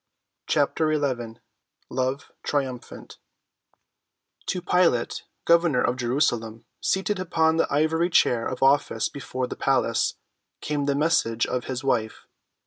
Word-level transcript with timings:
CHAPTER 0.47 0.91
XI 0.91 1.39
LOVE 1.91 2.31
TRIUMPHANT 2.41 3.17
To 4.47 4.61
Pilate, 4.63 5.21
governor 5.45 5.83
of 5.83 5.95
Jerusalem, 5.97 6.65
seated 6.81 7.19
upon 7.19 7.57
the 7.57 7.71
ivory 7.71 8.09
chair 8.09 8.47
of 8.47 8.63
office 8.63 9.09
before 9.09 9.45
the 9.45 9.55
palace, 9.55 10.15
came 10.59 10.85
the 10.85 10.95
message 10.95 11.45
of 11.45 11.65
his 11.65 11.83
wife. 11.83 12.25